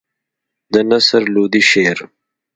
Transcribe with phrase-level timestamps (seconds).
[0.73, 1.97] د نصر لودي شعر.